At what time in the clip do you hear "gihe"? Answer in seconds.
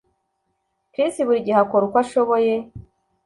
1.45-1.59